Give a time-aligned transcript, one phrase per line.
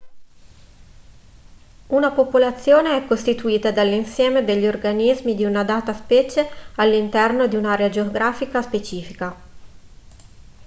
[1.89, 8.63] una popolazione è costituita dall'insieme degli organismi di una data specie all'interno di un'area geografica
[8.63, 9.35] specifica